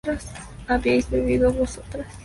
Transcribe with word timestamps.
¿habíais 0.67 1.07
bebido 1.11 1.53
vosotras? 1.53 2.07